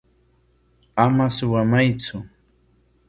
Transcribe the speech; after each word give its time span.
Ama 1.03 1.25
suwamaytsu. 1.35 2.17